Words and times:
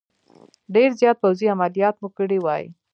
ډېر 0.73 0.89
زیات 0.99 1.17
پوځي 1.23 1.47
عملیات 1.53 1.95
مو 2.01 2.09
کړي 2.17 2.39
وای. 2.41 2.63